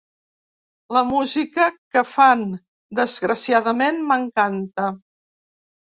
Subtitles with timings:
[0.97, 2.43] La música que fan
[3.03, 4.93] desgraciadament m’encanta.